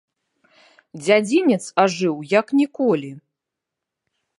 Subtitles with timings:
[1.01, 3.11] Дзядзінец ажыў як ніколі.